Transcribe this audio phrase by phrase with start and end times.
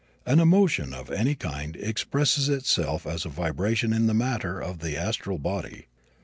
[0.25, 4.97] An emotion of any kind expresses itself as a vibration in the matter of the
[4.97, 5.85] astral body.